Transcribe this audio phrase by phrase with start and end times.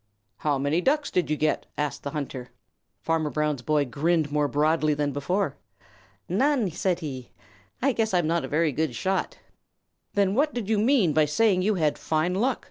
[0.37, 2.49] "How many Ducks did you get?" asked the hunter.
[3.01, 5.57] Farmer Brown's boy grinned more broadly than before.
[6.27, 7.29] "None," said he.
[7.83, 9.37] "I guess I'm not a very good shot."
[10.15, 12.59] "Then what did you mean by saying you had fine luck?"